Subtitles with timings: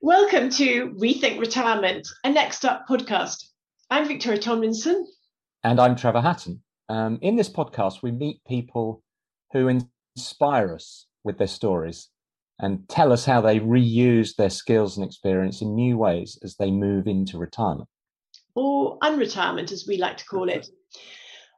[0.00, 3.48] Welcome to Rethink Retirement, a Next Up podcast.
[3.90, 5.04] I'm Victoria Tomlinson.
[5.64, 6.62] And I'm Trevor Hatton.
[6.88, 9.02] Um, in this podcast, we meet people
[9.52, 9.66] who
[10.16, 12.10] inspire us with their stories
[12.60, 16.70] and tell us how they reuse their skills and experience in new ways as they
[16.70, 17.88] move into retirement.
[18.54, 20.68] Or unretirement, as we like to call it.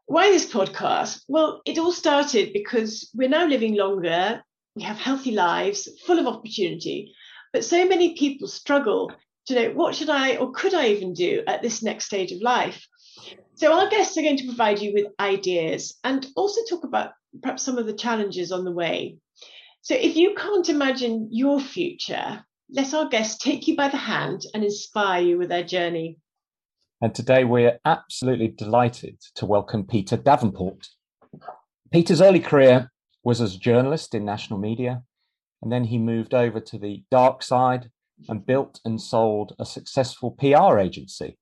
[0.07, 1.25] Why this podcast?
[1.29, 4.43] Well, it all started because we're now living longer,
[4.75, 7.12] we have healthy lives full of opportunity,
[7.52, 9.12] but so many people struggle
[9.46, 12.41] to know what should I or could I even do at this next stage of
[12.41, 12.86] life.
[13.54, 17.62] So our guests are going to provide you with ideas and also talk about perhaps
[17.62, 19.16] some of the challenges on the way.
[19.82, 24.42] So if you can't imagine your future, let our guests take you by the hand
[24.55, 26.19] and inspire you with their journey.
[27.02, 30.86] And today we're absolutely delighted to welcome Peter Davenport.
[31.91, 32.91] Peter's early career
[33.24, 35.02] was as a journalist in national media,
[35.62, 37.91] and then he moved over to the dark side
[38.28, 41.38] and built and sold a successful PR agency.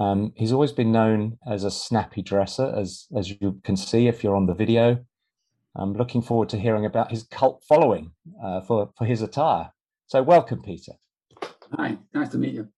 [0.00, 4.24] Um, he's always been known as a snappy dresser, as as you can see if
[4.24, 5.04] you're on the video.
[5.76, 9.70] I'm looking forward to hearing about his cult following uh, for for his attire.
[10.06, 10.92] So, welcome, Peter.
[11.76, 12.68] Hi, nice to meet you.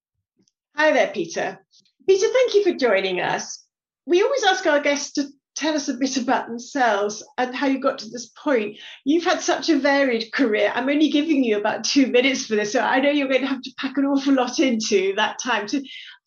[0.77, 1.59] Hi there, Peter.
[2.07, 3.65] Peter, thank you for joining us.
[4.07, 7.81] We always ask our guests to tell us a bit about themselves and how you
[7.81, 8.77] got to this point.
[9.05, 10.73] You've had such a varied career.
[10.75, 13.47] I'm only giving you about two minutes for this, so I know you're going to
[13.47, 15.69] have to pack an awful lot into that time.
[15.69, 15.81] So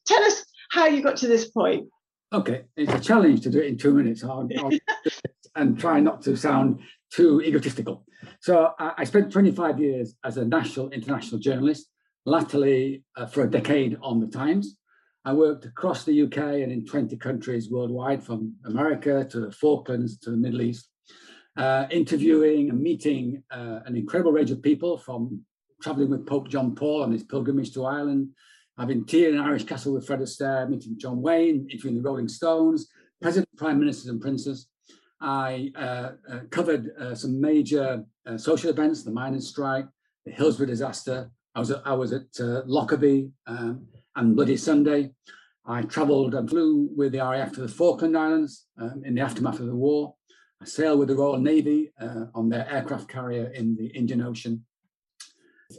[0.05, 1.87] tell us how you got to this point.
[2.33, 4.71] Okay, it's a challenge to do it in two minutes I'll, I'll
[5.55, 6.79] and try not to sound
[7.11, 8.05] too egotistical.
[8.41, 11.87] So I spent 25 years as a national, international journalist,
[12.25, 14.77] latterly uh, for a decade on the Times.
[15.27, 20.17] I worked across the UK and in 20 countries worldwide, from America to the Falklands
[20.19, 20.87] to the Middle East,
[21.57, 25.41] uh, interviewing and meeting uh, an incredible range of people from
[25.81, 28.29] traveling with Pope John Paul on his pilgrimage to Ireland,
[28.77, 32.29] having tea in an Irish castle with Fred Astaire, meeting John Wayne, interviewing the Rolling
[32.29, 32.87] Stones,
[33.21, 34.69] presidents, prime ministers, and princes.
[35.19, 39.87] I uh, uh covered uh, some major uh, social events, the miners' strike,
[40.25, 41.29] the Hillsborough disaster.
[41.53, 43.31] I was at, I was at Lockerbie.
[43.45, 43.87] Um,
[44.17, 45.11] and Bloody Sunday.
[45.65, 49.59] I travelled and flew with the RAF to the Falkland Islands um, in the aftermath
[49.59, 50.15] of the war.
[50.61, 54.65] I sailed with the Royal Navy uh, on their aircraft carrier in the Indian Ocean.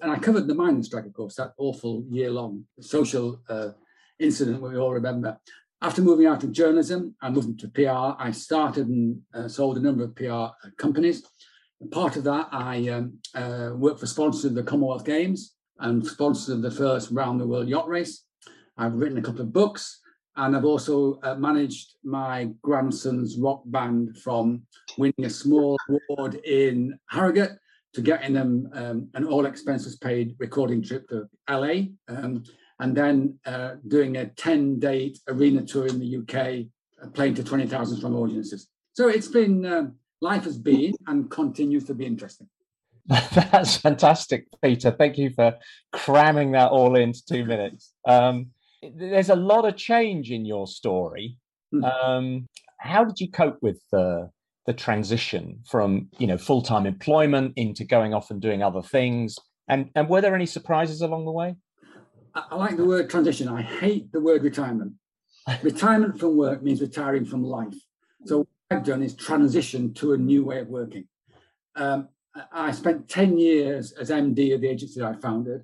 [0.03, 3.71] And I covered the mining strike, of course, that awful year long social uh,
[4.19, 5.39] incident we all remember.
[5.81, 8.23] After moving out of journalism, I moved into PR.
[8.23, 11.23] I started and uh, sold a number of PR uh, companies.
[11.81, 16.05] And part of that, I um, uh, worked for sponsors of the Commonwealth Games and
[16.07, 18.25] sponsors of the first round the world yacht race.
[18.79, 20.01] I've written a couple of books,
[20.37, 24.63] and I've also uh, managed my grandson's rock band from
[24.97, 27.59] winning a small award in Harrogate
[27.95, 32.45] to getting them um, an all expenses paid recording trip to LA, um,
[32.79, 36.67] and then uh, doing a 10 date arena tour in the UK,
[37.03, 38.69] uh, playing to 20,000 strong audiences.
[38.93, 42.49] So it's been, um, life has been and continues to be interesting.
[43.09, 44.91] That's fantastic, Peter.
[44.91, 45.57] Thank you for
[45.93, 47.95] cramming that all into two minutes.
[48.07, 48.51] Um,
[48.83, 51.37] there's a lot of change in your story.
[51.75, 51.85] Mm.
[51.85, 52.47] Um,
[52.79, 54.31] how did you cope with the
[54.67, 59.37] the transition from you know full time employment into going off and doing other things?
[59.69, 61.57] And and were there any surprises along the way?
[62.35, 63.49] I, I like the word transition.
[63.49, 64.95] I hate the word retirement.
[65.63, 67.75] retirement from work means retiring from life.
[68.27, 71.07] So what I've done is transition to a new way of working.
[71.77, 72.09] Um,
[72.53, 75.63] I spent 10 years as MD of the agency I founded.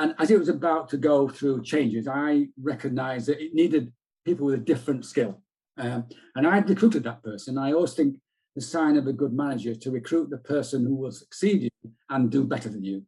[0.00, 3.92] And as it was about to go through changes, I recognized that it needed
[4.24, 5.42] people with a different skill.
[5.76, 7.58] Um, and I had recruited that person.
[7.58, 8.16] I always think
[8.54, 12.30] the sign of a good manager to recruit the person who will succeed you and
[12.30, 13.02] do better than you.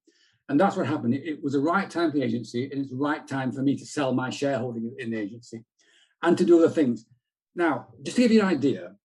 [0.50, 1.14] And that's what happened.
[1.14, 3.62] It, it was the right time for the agency, and it's the right time for
[3.62, 5.64] me to sell my shareholding in the agency
[6.22, 7.06] and to do other things.
[7.54, 8.96] Now, just to give you an idea,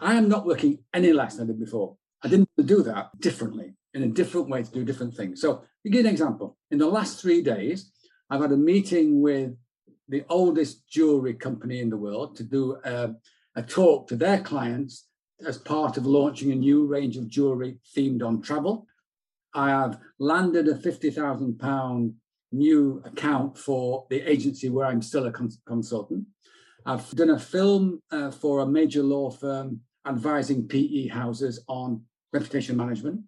[0.00, 1.96] I am not working any less than I did before.
[2.24, 5.40] I didn't do that differently in a different way to do different things.
[5.40, 7.90] So, to give an example, in the last three days,
[8.28, 9.56] I've had a meeting with
[10.08, 13.14] the oldest jewelry company in the world to do a,
[13.56, 15.06] a talk to their clients
[15.46, 18.86] as part of launching a new range of jewelry themed on travel.
[19.54, 22.12] I have landed a £50,000
[22.52, 26.26] new account for the agency where I'm still a cons- consultant.
[26.84, 32.02] I've done a film uh, for a major law firm advising PE houses on
[32.32, 33.22] reputation management.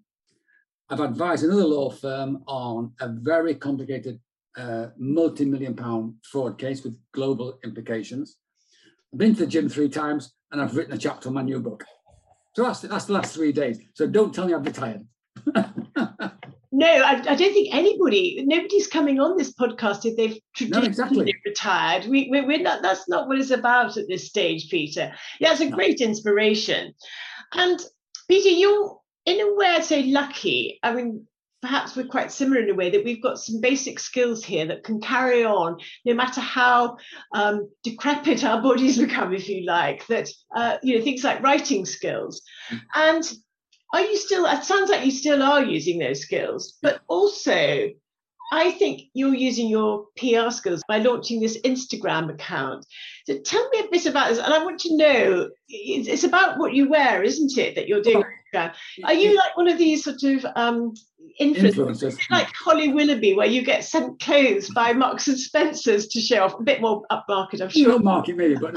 [0.91, 4.21] I've advised another law firm on a very complicated
[4.57, 8.37] uh, multi million pound fraud case with global implications.
[9.13, 11.61] I've been to the gym three times and I've written a chapter on my new
[11.61, 11.85] book.
[12.57, 13.79] So that's, that's the last three days.
[13.95, 15.07] So don't tell me I've retired.
[16.71, 20.89] No, I, I, don't think anybody, nobody's coming on this podcast if they've traditionally no,
[20.89, 21.35] exactly.
[21.45, 22.07] retired.
[22.07, 25.13] We, we, we're not, that's not what it's about at this stage, Peter.
[25.41, 25.75] Yeah, it's a no.
[25.75, 26.95] great inspiration.
[27.55, 27.81] And
[28.29, 28.97] Peter, you're
[29.29, 30.79] in a way, I'd say lucky.
[30.83, 31.27] I mean,
[31.61, 34.85] perhaps we're quite similar in a way that we've got some basic skills here that
[34.85, 36.97] can carry on no matter how
[37.35, 41.85] um, decrepit our bodies become if you like that uh, you know things like writing
[41.85, 42.81] skills mm.
[42.95, 43.33] and
[43.93, 47.89] are you still it sounds like you still are using those skills but also
[48.51, 52.87] I think you're using your PR skills by launching this Instagram account.
[53.27, 54.39] So tell me a bit about this.
[54.39, 58.25] And I want to know it's about what you wear, isn't it, that you're doing?
[58.55, 60.95] Are you like one of these sort of um,
[61.41, 66.45] influencers, like Holly Willoughby, where you get sent clothes by Marks and Spencers to show
[66.45, 66.59] off?
[66.59, 67.89] A bit more upmarket, I'm sure.
[67.89, 68.75] Not market, maybe, but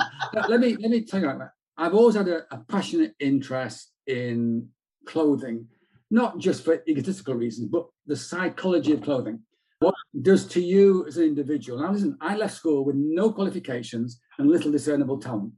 [0.49, 1.51] let me let me tell you about that.
[1.77, 4.67] I've always had a, a passionate interest in
[5.05, 5.67] clothing,
[6.09, 9.39] not just for egotistical reasons, but the psychology of clothing.
[9.79, 11.79] What does to you as an individual?
[11.79, 15.53] Now, listen, I left school with no qualifications and little discernible talent.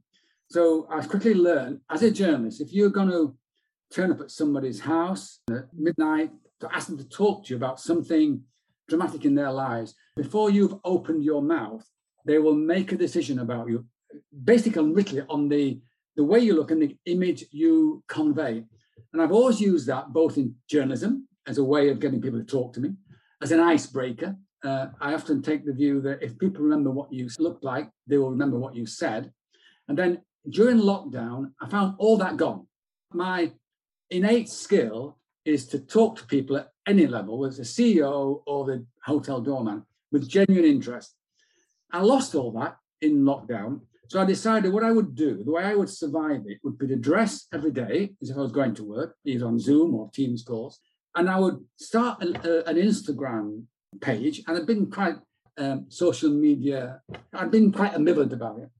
[0.48, 3.36] So I quickly learned as a journalist, if you're going to
[3.94, 6.30] turn up at somebody's house at midnight
[6.60, 8.42] to ask them to talk to you about something
[8.88, 11.86] dramatic in their lives, before you've opened your mouth,
[12.26, 13.86] they will make a decision about you,
[14.44, 15.80] basically and literally on the,
[16.16, 18.64] the way you look and the image you convey.
[19.12, 22.44] And I've always used that both in journalism as a way of getting people to
[22.44, 22.90] talk to me,
[23.42, 24.36] as an icebreaker.
[24.64, 28.16] Uh, I often take the view that if people remember what you looked like, they
[28.16, 29.30] will remember what you said.
[29.88, 32.66] And then during lockdown, I found all that gone.
[33.12, 33.52] My
[34.10, 38.64] innate skill is to talk to people at any level, whether it's a CEO or
[38.64, 41.14] the hotel doorman, with genuine interest.
[41.92, 43.80] I lost all that in lockdown.
[44.08, 46.86] So I decided what I would do, the way I would survive it, would be
[46.88, 50.10] to dress every day as if I was going to work, either on Zoom or
[50.10, 50.78] Teams calls.
[51.14, 53.64] And I would start an, uh, an Instagram
[54.00, 54.42] page.
[54.46, 55.16] And I've been quite
[55.56, 57.00] um, social media,
[57.32, 58.70] I've been quite ambivalent about it.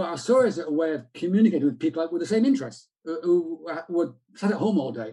[0.00, 3.16] But I saw as a way of communicating with people with the same interests uh,
[3.22, 5.12] who uh, were sat at home all day.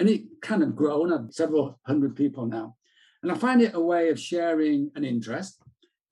[0.00, 2.74] And it kind of grown, I've several hundred people now.
[3.22, 5.62] And I find it a way of sharing an interest.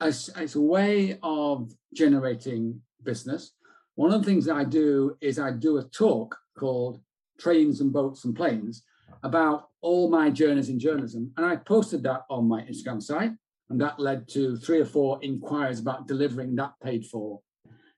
[0.01, 3.51] As, it's a way of generating business.
[3.97, 7.01] One of the things that I do is I do a talk called
[7.41, 8.85] Trains and Boats and Planes
[9.25, 11.33] about all my journeys in journalism.
[11.37, 13.33] And I posted that on my Instagram site.
[13.71, 17.41] And that led to three or four inquiries about delivering that paid for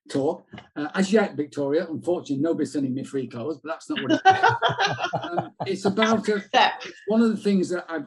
[0.08, 0.44] talk.
[0.75, 5.25] Uh, as yet, Victoria, unfortunately, nobody's sending me free clothes, but that's not what it's
[5.25, 8.06] um, It's about a, it's one of the things that I've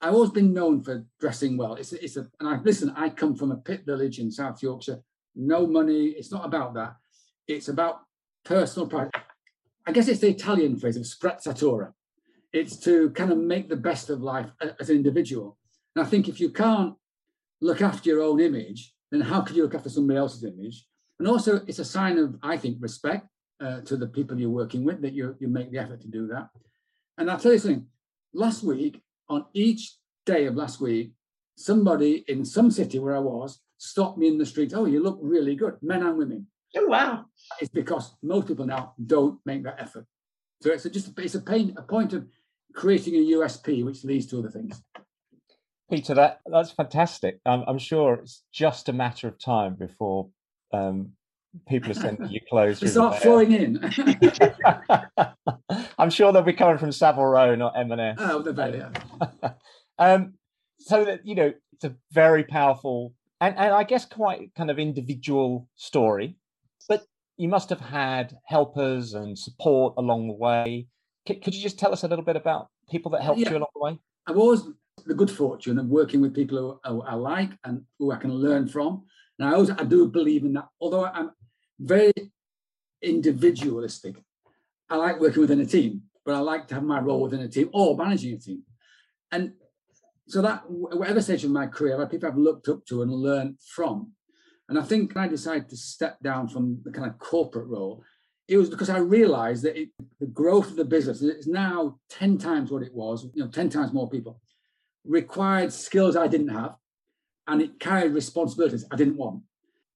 [0.00, 1.74] I've always been known for dressing well.
[1.74, 2.92] It's it's a and I listen.
[2.96, 5.00] I come from a pit village in South Yorkshire.
[5.34, 6.06] No money.
[6.08, 6.94] It's not about that.
[7.46, 8.00] It's about
[8.44, 9.10] personal pride.
[9.86, 11.92] I guess it's the Italian phrase of sprezzatura.
[12.52, 14.50] It's to kind of make the best of life
[14.80, 15.58] as an individual.
[15.94, 16.94] And I think if you can't
[17.60, 20.86] look after your own image, then how could you look after somebody else's image?
[21.18, 23.26] And also, it's a sign of, I think, respect
[23.60, 26.26] uh, to the people you're working with that you, you make the effort to do
[26.28, 26.48] that.
[27.16, 27.86] And I'll tell you something
[28.32, 31.12] last week, on each day of last week,
[31.56, 34.72] somebody in some city where I was stopped me in the street.
[34.74, 36.46] Oh, you look really good, men and women.
[36.76, 37.24] Oh, wow.
[37.60, 40.06] It's because most people now don't make that effort.
[40.62, 42.26] So it's a, just it's a pain, a point of
[42.74, 44.82] creating a USP, which leads to other things.
[45.90, 47.40] Peter, that that's fantastic.
[47.46, 50.28] I'm, I'm sure it's just a matter of time before
[50.72, 51.12] um,
[51.68, 52.80] people are sending you clothes.
[52.80, 53.78] They start flowing in.
[55.98, 58.16] I'm sure they'll be coming from Savile Row, not M&S.
[58.20, 58.82] Oh, the very
[59.98, 60.34] um,
[60.78, 64.78] so that you know, it's a very powerful and, and I guess quite kind of
[64.78, 66.36] individual story.
[66.88, 67.04] But
[67.36, 70.88] you must have had helpers and support along the way.
[71.26, 73.50] C- could you just tell us a little bit about people that helped yeah.
[73.50, 73.98] you along the way?
[74.26, 74.62] I've always
[75.06, 78.32] the good fortune of working with people who, who I like and who I can
[78.32, 79.04] learn from.
[79.38, 81.30] And I also I do believe in that, although I'm
[81.78, 82.12] very
[83.02, 84.16] individualistic.
[84.90, 87.48] I like working within a team, but I like to have my role within a
[87.48, 88.62] team or managing a team.
[89.30, 89.52] And
[90.26, 93.58] so that whatever stage of my career, I've people I've looked up to and learned
[93.60, 94.12] from.
[94.68, 98.02] And I think I decided to step down from the kind of corporate role.
[98.46, 99.90] It was because I realized that it,
[100.20, 103.70] the growth of the business is now 10 times what it was, you know, 10
[103.70, 104.40] times more people,
[105.04, 106.76] required skills I didn't have
[107.48, 109.42] and it carried responsibilities I didn't want.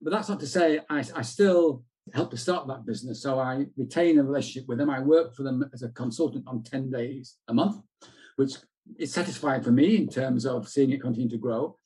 [0.00, 3.22] But that's not to say I, I still help to start that business.
[3.22, 4.90] So I retain a relationship with them.
[4.90, 7.76] I work for them as a consultant on 10 days a month,
[8.36, 8.54] which
[8.98, 11.78] is satisfying for me in terms of seeing it continue to grow.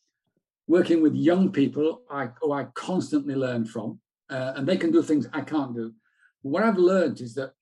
[0.68, 5.02] Working with young people I, who I constantly learn from, uh, and they can do
[5.02, 5.92] things I can't do.
[6.42, 7.52] What I've learned is that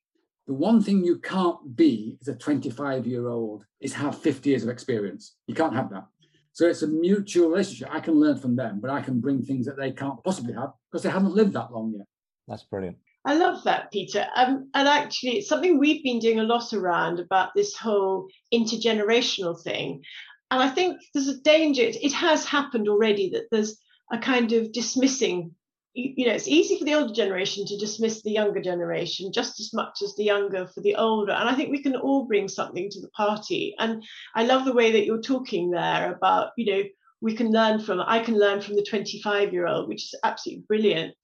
[0.46, 4.62] the one thing you can't be as a 25 year old is have 50 years
[4.62, 5.37] of experience.
[5.46, 6.06] You can't have that.
[6.54, 7.88] So it's a mutual relationship.
[7.90, 10.70] I can learn from them, but I can bring things that they can't possibly have
[10.90, 12.06] because they haven't lived that long yet.
[12.46, 12.96] That's brilliant.
[13.25, 14.25] I love that, Peter.
[14.37, 19.61] Um, and actually, it's something we've been doing a lot around about this whole intergenerational
[19.61, 20.04] thing.
[20.52, 23.76] And I think there's a danger, it has happened already, that there's
[24.12, 25.56] a kind of dismissing.
[25.94, 29.72] You know, it's easy for the older generation to dismiss the younger generation just as
[29.72, 31.32] much as the younger for the older.
[31.32, 33.74] And I think we can all bring something to the party.
[33.78, 34.02] And
[34.34, 36.82] I love the way that you're talking there about, you know,
[37.20, 40.64] we can learn from, I can learn from the 25 year old, which is absolutely
[40.66, 41.14] brilliant.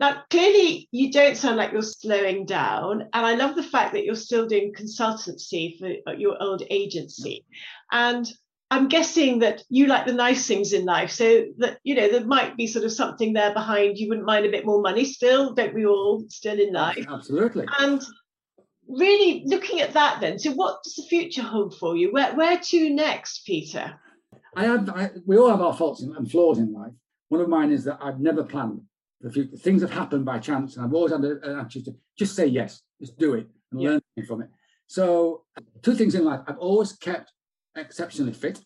[0.00, 3.02] Now, clearly, you don't sound like you're slowing down.
[3.12, 7.44] And I love the fact that you're still doing consultancy for your old agency.
[7.92, 8.30] And
[8.70, 11.10] I'm guessing that you like the nice things in life.
[11.10, 13.96] So that, you know, there might be sort of something there behind.
[13.96, 17.06] You wouldn't mind a bit more money still, don't we all still in life?
[17.08, 17.66] Absolutely.
[17.78, 18.02] And
[18.88, 22.12] really looking at that then, so what does the future hold for you?
[22.12, 23.94] Where, where to next, Peter?
[24.56, 26.92] I have, I, we all have our faults and flaws in life.
[27.28, 28.80] One of mine is that I've never planned
[29.20, 29.56] the future.
[29.56, 32.82] Things have happened by chance, and I've always had an attitude to just say yes,
[33.00, 33.90] just do it and yeah.
[33.90, 34.50] learn from it.
[34.86, 35.44] So,
[35.82, 37.32] two things in life: I've always kept
[37.76, 38.60] exceptionally fit.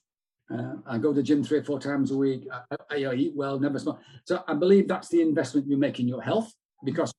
[0.53, 2.47] Uh, I go to the gym three or four times a week.
[2.53, 4.01] I, I, I, eat well, never smoke.
[4.25, 6.53] So I believe that's the investment you make in your health
[6.85, 7.13] because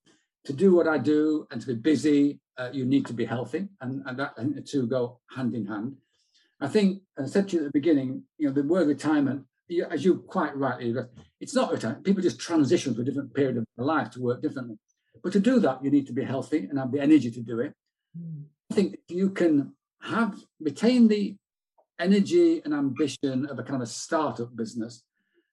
[0.46, 3.68] to do what I do and to be busy, uh, you need to be healthy,
[3.80, 5.96] and, and that and the two go hand in hand.
[6.60, 9.46] I think, I said to you at the beginning, you know, the word retirement
[9.90, 10.94] as you quite rightly,
[11.40, 12.04] it's not retirement.
[12.04, 14.78] People just transition to a different period of their life to work differently.
[15.24, 17.60] But to do that, you need to be healthy and have the energy to do
[17.60, 17.74] it.
[18.18, 18.44] Mm.
[18.72, 21.36] I think you can have retain the
[22.02, 25.04] energy and ambition of a kind of a startup business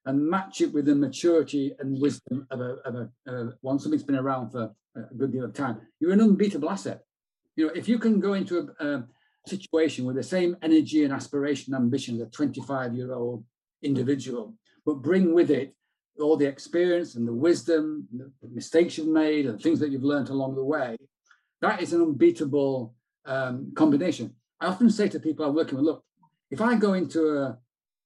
[0.07, 3.79] and match it with the maturity and wisdom of a, of a, of a one
[3.79, 7.03] something's been around for a good deal of time, you're an unbeatable asset.
[7.57, 9.05] You know, if you can go into a, a
[9.47, 13.45] situation with the same energy and aspiration and ambition as a 25 year old
[13.83, 14.55] individual,
[14.87, 15.75] but bring with it
[16.21, 20.31] all the experience and the wisdom, the mistakes you've made, and things that you've learned
[20.31, 20.97] along the way.
[21.61, 22.95] That is an unbeatable
[23.27, 24.35] um, combination.
[24.61, 26.03] I often say to people I'm working with, look,
[26.51, 27.59] if I go into a,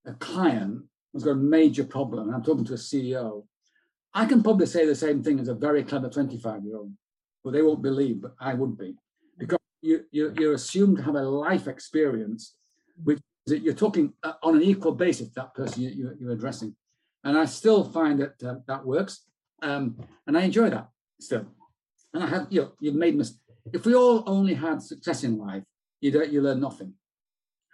[0.06, 0.82] a client
[1.12, 3.44] who's got a major problem, and I'm talking to a CEO,
[4.14, 6.92] I can probably say the same thing as a very clever 25 year old,
[7.44, 8.96] but they won't believe, but I would be.
[9.38, 12.54] Because you, you, you're assumed to have a life experience
[13.02, 16.76] which that you're talking uh, on an equal basis to that person you, are addressing.
[17.24, 19.24] And I still find that uh, that works.
[19.62, 19.96] Um,
[20.26, 20.88] and I enjoy that
[21.20, 21.46] still.
[22.14, 23.40] And I have, you know, you've made mistakes.
[23.72, 25.62] If we all only had success in life,
[26.00, 26.94] you don't, you learn nothing.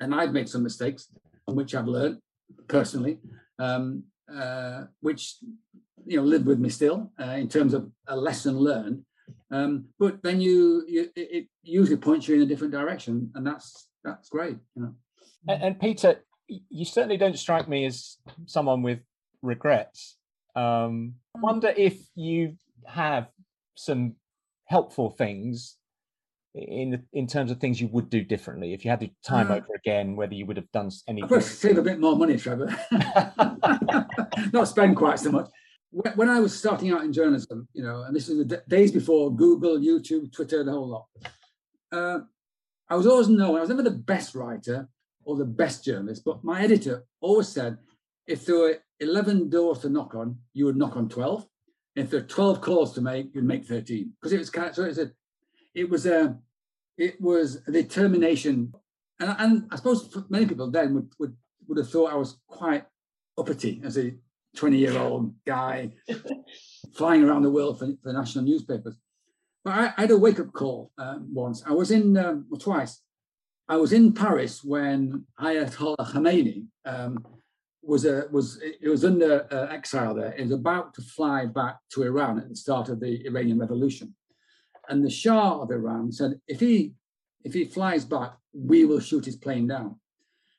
[0.01, 1.11] And I've made some mistakes
[1.47, 2.19] which I've learned
[2.69, 3.19] personally,
[3.59, 5.37] um, uh, which,
[6.07, 9.05] you know, live with me still uh, in terms of a lesson learned.
[9.51, 13.31] Um, but then you, you, it usually points you in a different direction.
[13.35, 14.95] And that's, that's great, you know.
[15.49, 19.01] And, and Peter, you certainly don't strike me as someone with
[19.43, 20.17] regrets.
[20.55, 23.29] Um, I wonder if you have
[23.75, 24.17] some
[24.67, 25.78] helpful things
[26.55, 29.57] in in terms of things you would do differently if you had the time uh,
[29.57, 32.75] over again whether you would have done anything I save a bit more money trevor
[34.53, 35.49] not spend quite so much
[35.91, 39.35] when i was starting out in journalism you know and this is the days before
[39.35, 41.07] google youtube twitter the whole lot
[41.93, 42.21] uh,
[42.89, 44.89] i was always known i was never the best writer
[45.29, 47.77] or the best journalist, but my editor always said
[48.27, 51.47] if there were 11 doors to knock on, you would knock on 12.
[51.97, 54.15] If there are 12 calls to make, you'd make 13.
[54.19, 55.11] Because it was kind of, so it was a,
[55.79, 56.37] it was a,
[56.97, 58.75] it was a determination.
[59.21, 62.85] And, and I suppose many people then would, would, would have thought I was quite
[63.37, 64.15] uppity as a
[64.57, 65.93] 20 year old guy
[66.95, 68.97] flying around the world for, for national newspapers.
[69.65, 71.63] But I, I had a wake up call um, once.
[71.67, 73.01] I was in, um, well, twice.
[73.69, 77.25] I was in Paris when Ayatollah Khomeini um,
[77.83, 80.33] was a, was it was under uh, exile there.
[80.37, 84.15] He was about to fly back to Iran at the start of the Iranian Revolution,
[84.89, 86.95] and the Shah of Iran said, if he
[87.45, 89.97] if he flies back, we will shoot his plane down.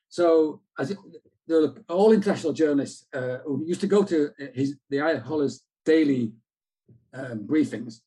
[0.08, 0.98] So as it,
[1.88, 6.32] all international journalists uh, who used to go to his the Ayatollah's daily
[7.12, 8.00] um, briefings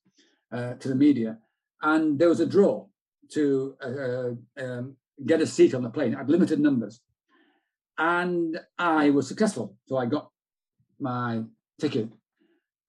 [0.52, 1.38] uh, to the media,
[1.82, 2.86] and there was a draw
[3.32, 6.14] to uh, um, get a seat on the plane.
[6.14, 7.02] Had limited numbers.
[7.98, 9.78] And I was successful.
[9.88, 10.32] So I got
[11.00, 11.44] my
[11.80, 12.10] ticket.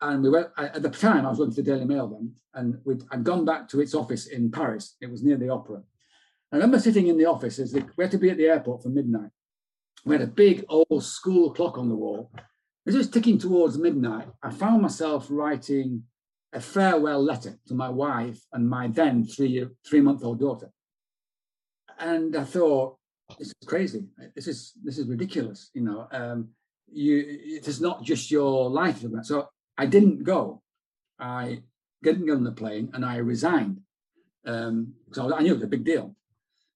[0.04, 2.34] And we went, I, at the time, I was working for the Daily Mail then,
[2.52, 4.96] and we'd, I'd gone back to its office in Paris.
[5.00, 5.82] It was near the opera.
[6.52, 8.82] I remember sitting in the office as the, we had to be at the airport
[8.82, 9.30] for midnight.
[10.04, 12.30] We had a big old school clock on the wall.
[12.86, 16.02] As it was ticking towards midnight, I found myself writing
[16.52, 20.70] a farewell letter to my wife and my then three three month old daughter.
[21.98, 22.98] And I thought,
[23.38, 24.04] this is crazy.
[24.36, 25.70] This is this is ridiculous.
[25.72, 26.50] You know, um,
[26.92, 29.02] you it is not just your life.
[29.22, 30.62] So I didn't go.
[31.18, 31.62] I
[32.02, 33.80] didn't get on the plane and I resigned.
[34.46, 36.14] Um, so I knew it was a big deal.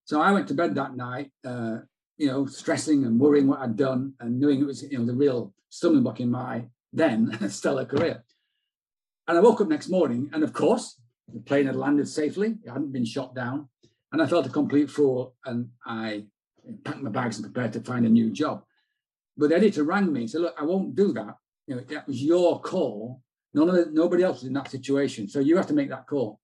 [0.05, 1.79] So I went to bed that night, uh,
[2.17, 5.15] you know, stressing and worrying what I'd done and knowing it was, you know, the
[5.15, 8.25] real stumbling block in my then stellar career.
[9.27, 10.99] And I woke up next morning, and of course,
[11.33, 12.57] the plane had landed safely.
[12.65, 13.69] It hadn't been shot down.
[14.11, 15.35] And I felt a complete fool.
[15.45, 16.25] And I
[16.85, 18.65] packed my bags and prepared to find a new job.
[19.37, 21.37] But the editor rang me and said, Look, I won't do that.
[21.69, 23.23] You know, that was your call.
[23.55, 25.29] None of the, nobody else was in that situation.
[25.29, 26.41] So you have to make that call.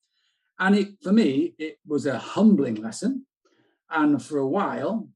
[0.58, 3.26] And it, for me, it was a humbling lesson.
[3.90, 5.08] And for a while,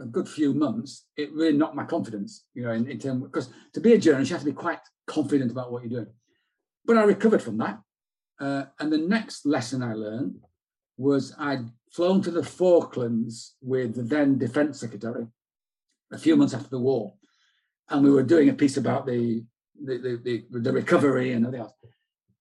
[0.00, 3.50] a good few months, it really knocked my confidence, you know, in, in terms because
[3.74, 6.14] to be a journalist, you have to be quite confident about what you're doing.
[6.84, 7.78] But I recovered from that.
[8.40, 10.38] Uh, and the next lesson I learned
[10.96, 15.26] was I'd flown to the Falklands with the then Defence Secretary
[16.10, 17.14] a few months after the war.
[17.88, 19.44] And we were doing a piece about the
[19.80, 21.74] the, the, the, the recovery and everything else.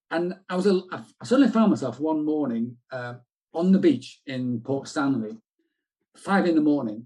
[0.09, 3.15] And I was a, I suddenly found myself one morning uh,
[3.53, 5.37] on the beach in Port Stanley,
[6.17, 7.05] five in the morning,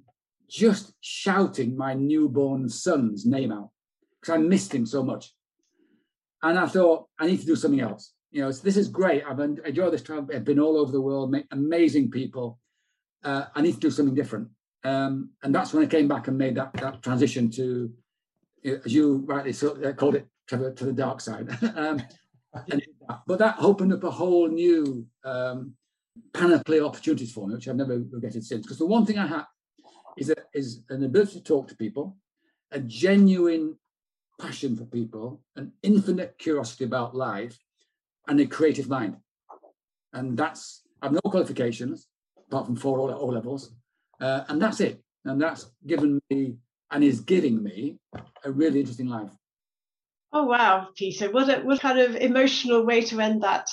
[0.50, 3.70] just shouting my newborn son's name out
[4.20, 5.34] because I missed him so much.
[6.41, 8.13] And I thought, I need to do something else.
[8.32, 9.24] You know, this is great.
[9.27, 10.29] I've enjoyed this travel.
[10.34, 12.60] I've been all over the world, met amazing people.
[13.24, 14.50] Uh, I need to do something different.
[14.84, 17.91] Um, and that's when I came back and made that, that transition to,
[18.65, 19.53] as you rightly
[19.86, 21.48] uh, called it, Trevor, to the dark side.
[21.75, 22.01] um,
[23.27, 25.74] but that opened up a whole new um,
[26.34, 28.65] panoply of opportunities for me, which I've never regretted since.
[28.65, 29.45] Because the one thing I had
[30.17, 32.17] is, is an ability to talk to people,
[32.72, 33.77] a genuine
[34.39, 37.57] passion for people, an infinite curiosity about life,
[38.27, 39.17] and a creative mind.
[40.13, 42.07] And that's, I have no qualifications
[42.48, 43.72] apart from four O levels.
[44.19, 45.01] Uh, and that's it.
[45.25, 46.55] And that's given me
[46.95, 47.97] and is giving me
[48.45, 49.29] a really interesting life.
[50.31, 51.29] Oh, wow, Peter.
[51.29, 53.67] What a, what kind of emotional way to end that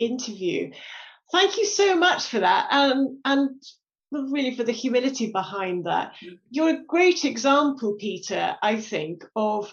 [0.00, 0.72] interview.
[1.30, 2.66] Thank you so much for that.
[2.72, 3.50] Um, and
[4.10, 6.14] really for the humility behind that.
[6.50, 9.72] You're a great example, Peter, I think, of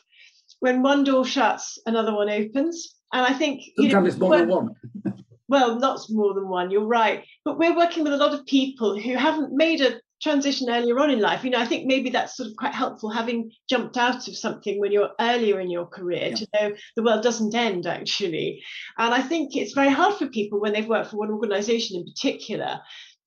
[0.60, 2.96] when one door shuts, another one opens.
[3.12, 4.76] And I think sometimes you know, it's more than one.
[5.48, 6.70] well, not more than one.
[6.70, 10.70] You're right, but we're working with a lot of people who haven't made a transition
[10.70, 11.44] earlier on in life.
[11.44, 14.80] You know, I think maybe that's sort of quite helpful having jumped out of something
[14.80, 16.36] when you're earlier in your career yeah.
[16.36, 18.64] to know the world doesn't end actually.
[18.98, 22.06] And I think it's very hard for people when they've worked for one organization in
[22.06, 22.80] particular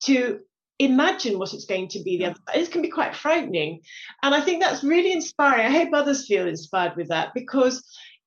[0.04, 0.40] to
[0.78, 3.80] imagine what it's going to be the other it can be quite frightening
[4.22, 7.82] and i think that's really inspiring i hope others feel inspired with that because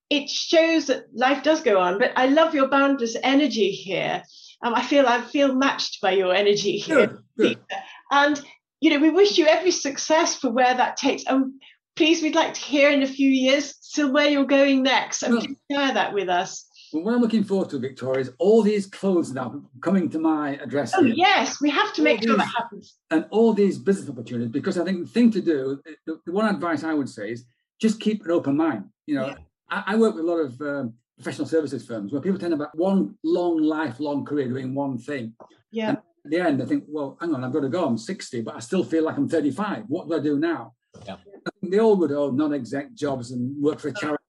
[0.10, 4.24] it shows that life does go on but i love your boundless energy here
[4.64, 7.58] um, i feel i feel matched by your energy here good, good.
[8.12, 8.42] And
[8.82, 11.54] you know we wish you every success for where that takes and
[11.96, 15.34] please we'd like to hear in a few years still where you're going next and
[15.34, 18.88] well, share that with us well, what I'm looking forward to, Victoria, is all these
[18.88, 20.94] clothes now coming to my address.
[20.96, 21.14] Oh, here.
[21.16, 22.96] yes, we have to all make these, sure that happens.
[23.12, 26.54] And all these business opportunities, because I think the thing to do, the, the one
[26.54, 27.46] advice I would say is
[27.80, 28.86] just keep an open mind.
[29.06, 29.36] You know, yeah.
[29.70, 32.58] I, I, work with a lot of um, professional services firms where people tend to
[32.58, 35.34] have one long, lifelong career doing one thing.
[35.72, 35.90] Yeah.
[35.90, 35.98] And
[36.30, 37.86] at the end, I think, well, hang on, I've got to go.
[37.86, 39.86] I'm 60, but I still feel like I'm 35.
[39.88, 40.74] What do I do now?
[41.06, 41.18] Yeah.
[41.64, 44.24] they all would own non-exec jobs and work for a charity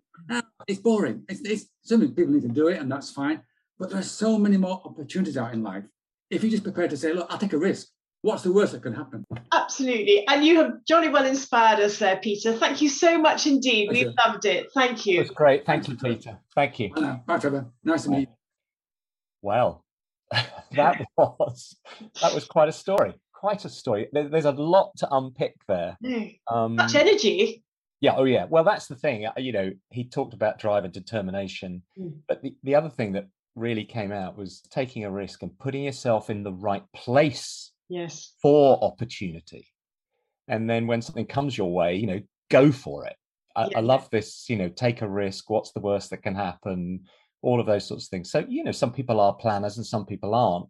[0.66, 1.24] it's boring.
[1.28, 3.42] It's, it's some people need to do it, and that's fine.
[3.78, 5.84] But there's so many more opportunities out in life.
[6.30, 7.88] If you're just prepared to say, look, I'll take a risk.
[8.22, 9.24] What's the worst that can happen?
[9.52, 10.26] Absolutely.
[10.28, 12.52] And you have jolly well inspired us there, Peter.
[12.52, 13.88] Thank you so much indeed.
[13.90, 14.66] We loved it.
[14.74, 15.18] Thank you.
[15.18, 15.64] That's great.
[15.64, 16.38] Thank you, Peter.
[16.54, 16.90] Thank you.
[17.26, 17.66] Bye, Trevor.
[17.82, 18.26] Nice to meet you.
[19.40, 19.84] Well,
[20.72, 21.76] that was
[22.22, 23.14] that was quite a story.
[23.32, 24.08] Quite a story.
[24.12, 25.96] there's a lot to unpick there.
[26.50, 27.62] Um, Much energy.
[28.00, 28.14] Yeah.
[28.16, 28.46] Oh, yeah.
[28.48, 29.26] Well, that's the thing.
[29.26, 32.14] Uh, you know, he talked about drive and determination, mm.
[32.28, 35.84] but the, the other thing that really came out was taking a risk and putting
[35.84, 37.72] yourself in the right place.
[37.88, 38.34] Yes.
[38.40, 39.66] For opportunity,
[40.48, 43.16] and then when something comes your way, you know, go for it.
[43.56, 43.78] I, yeah.
[43.78, 44.46] I love this.
[44.48, 45.50] You know, take a risk.
[45.50, 47.00] What's the worst that can happen?
[47.42, 48.30] All of those sorts of things.
[48.30, 50.66] So you know, some people are planners and some people aren't.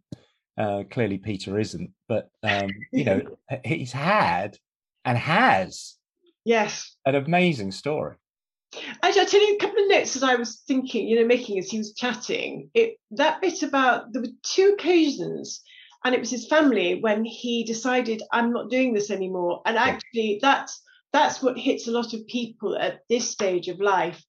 [0.58, 3.22] Uh, clearly, Peter isn't, but um, you know,
[3.64, 4.58] he's had
[5.04, 5.96] and has
[6.44, 6.96] Yes.
[7.06, 8.16] An amazing story.
[9.02, 11.58] Actually, I'll tell you a couple of notes as I was thinking, you know, making
[11.58, 12.70] as he was chatting.
[12.72, 15.60] It that bit about there were two occasions,
[16.04, 19.60] and it was his family when he decided I'm not doing this anymore.
[19.66, 24.24] And actually, that's that's what hits a lot of people at this stage of life.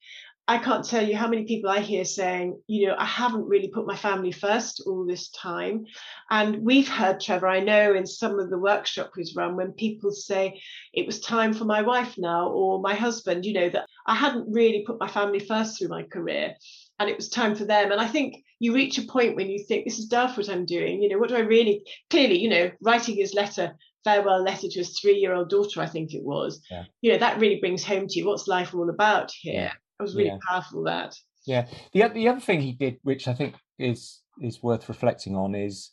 [0.47, 3.69] I can't tell you how many people I hear saying, you know, I haven't really
[3.69, 5.85] put my family first all this time.
[6.29, 10.11] And we've heard, Trevor, I know in some of the workshop we've run, when people
[10.11, 10.59] say
[10.93, 14.51] it was time for my wife now or my husband, you know, that I hadn't
[14.51, 16.55] really put my family first through my career
[16.99, 17.91] and it was time for them.
[17.91, 20.65] And I think you reach a point when you think, this is daft what I'm
[20.65, 21.01] doing.
[21.01, 24.79] You know, what do I really, clearly, you know, writing his letter farewell letter to
[24.79, 26.61] his three-year-old daughter, I think it was.
[26.69, 26.85] Yeah.
[27.01, 29.71] You know, that really brings home to you what's life all about here.
[30.01, 30.37] It was really yeah.
[30.47, 31.15] powerful that.
[31.45, 31.67] Yeah.
[31.93, 35.91] The the other thing he did, which I think is is worth reflecting on, is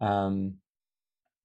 [0.00, 0.54] um,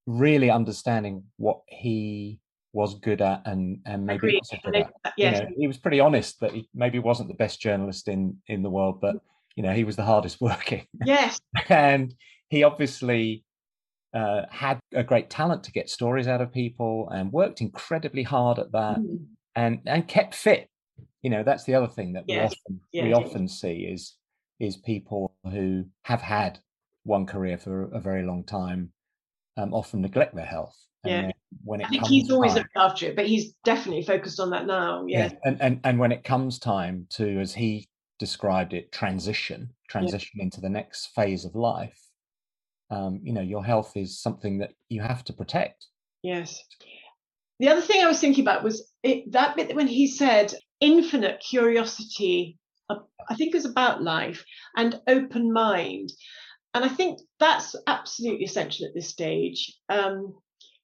[0.06, 2.40] really understanding what he
[2.72, 4.40] was good at and and maybe Agreed.
[4.40, 4.92] wasn't good at.
[5.16, 5.38] Yes.
[5.38, 8.62] You know, he was pretty honest that he maybe wasn't the best journalist in in
[8.62, 9.16] the world, but
[9.56, 10.86] you know he was the hardest working.
[11.04, 11.38] Yes.
[11.68, 12.14] and
[12.48, 13.44] he obviously
[14.14, 18.58] uh, had a great talent to get stories out of people and worked incredibly hard
[18.58, 19.24] at that mm.
[19.56, 20.68] and and kept fit
[21.22, 23.16] you know that's the other thing that we often yeah, we yeah.
[23.16, 24.14] often see is
[24.60, 26.58] is people who have had
[27.04, 28.92] one career for a very long time
[29.56, 30.76] um, often neglect their health.
[31.04, 31.30] yeah.
[31.64, 34.50] When it I think he's always time, looked after it, but he's definitely focused on
[34.50, 35.04] that now.
[35.06, 35.24] Yeah.
[35.24, 35.38] yeah.
[35.44, 40.60] And, and and when it comes time to, as he described it, transition, transition into
[40.60, 41.98] the next phase of life,
[42.90, 45.86] um, you know, your health is something that you have to protect.
[46.22, 46.62] Yes.
[47.58, 51.40] The other thing I was thinking about was it, that bit when he said infinite
[51.40, 52.58] curiosity,
[52.90, 54.44] I think is about life
[54.76, 56.12] and open mind.
[56.74, 59.74] And I think that's absolutely essential at this stage.
[59.88, 60.34] Um,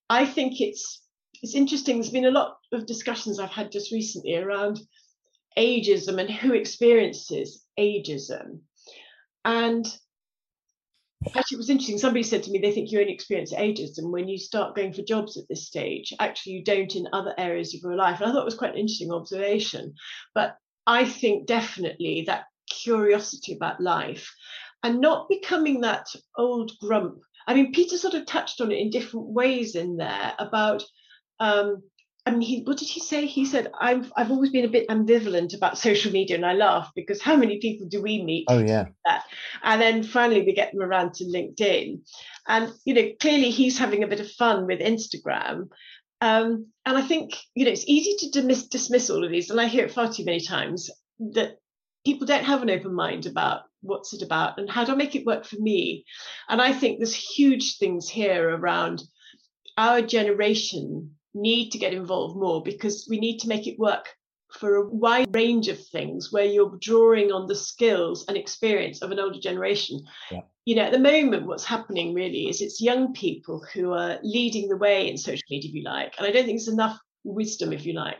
[0.08, 1.02] I think it's
[1.42, 1.96] it's interesting.
[1.96, 4.80] There's been a lot of discussions I've had just recently around
[5.56, 8.60] ageism and who experiences ageism.
[9.44, 9.86] And
[11.26, 11.98] Actually, it was interesting.
[11.98, 15.02] Somebody said to me they think you only experience ageism when you start going for
[15.02, 16.12] jobs at this stage.
[16.20, 18.20] Actually, you don't in other areas of your life.
[18.20, 19.94] And I thought it was quite an interesting observation.
[20.34, 24.32] But I think definitely that curiosity about life
[24.82, 27.18] and not becoming that old grump.
[27.46, 30.84] I mean, Peter sort of touched on it in different ways in there about
[31.40, 31.82] um,
[32.28, 33.24] I mean, he, what did he say?
[33.24, 36.36] He said, I've, I've always been a bit ambivalent about social media.
[36.36, 38.44] And I laugh because how many people do we meet?
[38.48, 38.84] Oh, yeah.
[39.06, 39.24] That?
[39.62, 42.02] And then finally we get them around to LinkedIn.
[42.46, 45.70] And, you know, clearly he's having a bit of fun with Instagram.
[46.20, 49.48] Um, and I think, you know, it's easy to dismiss, dismiss all of these.
[49.48, 50.90] And I hear it far too many times
[51.32, 51.56] that
[52.04, 55.16] people don't have an open mind about what's it about and how do I make
[55.16, 56.04] it work for me.
[56.50, 59.02] And I think there's huge things here around
[59.78, 64.14] our generation need to get involved more because we need to make it work
[64.52, 69.10] for a wide range of things where you're drawing on the skills and experience of
[69.10, 70.00] an older generation.
[70.30, 70.40] Yeah.
[70.64, 74.68] You know, at the moment, what's happening really is it's young people who are leading
[74.68, 76.14] the way in social media, if you like.
[76.18, 78.16] And I don't think there's enough wisdom, if you like.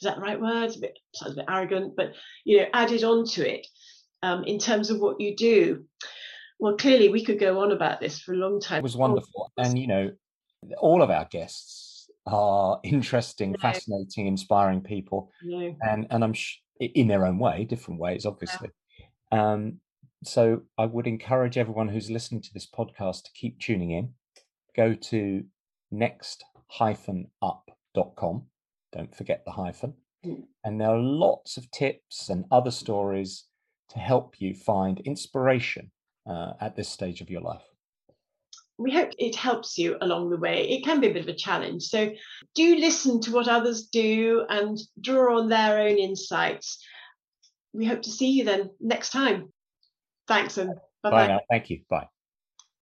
[0.00, 0.64] Is that the right word?
[0.64, 2.12] It's a bit sounds a bit arrogant, but
[2.44, 3.66] you know, added onto it
[4.22, 5.84] um, in terms of what you do.
[6.60, 8.78] Well, clearly we could go on about this for a long time.
[8.78, 9.52] It was wonderful.
[9.56, 10.10] And you know,
[10.78, 11.87] all of our guests
[12.34, 13.58] are interesting, no.
[13.58, 15.74] fascinating, inspiring people, no.
[15.82, 18.70] and and I'm sh- in their own way, different ways, obviously.
[19.32, 19.52] Yeah.
[19.52, 19.80] Um,
[20.24, 24.14] so I would encourage everyone who's listening to this podcast to keep tuning in.
[24.76, 25.44] Go to
[25.90, 26.52] next-up.com.
[28.92, 29.94] Don't forget the hyphen.
[30.24, 30.44] Mm.
[30.64, 33.44] And there are lots of tips and other stories
[33.90, 35.92] to help you find inspiration
[36.28, 37.62] uh, at this stage of your life
[38.78, 40.68] we hope it helps you along the way.
[40.68, 41.82] It can be a bit of a challenge.
[41.82, 42.12] So
[42.54, 46.82] do listen to what others do and draw on their own insights.
[47.72, 49.52] We hope to see you then next time.
[50.28, 51.40] Thanks and bye bye.
[51.50, 51.80] Thank you.
[51.90, 52.08] Bye.